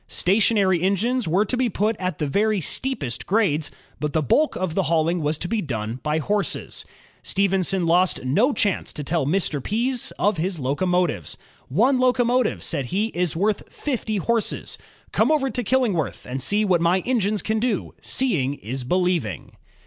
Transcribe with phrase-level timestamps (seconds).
[0.07, 3.69] Station ary engines were to be put at the very steepest grades,
[3.99, 6.85] but the bulk of the hauling was to be done by horses.
[7.21, 9.61] Stephenson lost no chance to tell Mr.
[9.63, 11.37] Pease of his loco motives.
[11.67, 14.79] "One locomotive," said he, "is worth fifty horses.
[15.11, 19.51] Come over to Killingworth and see what my engines can do; seeing is believing."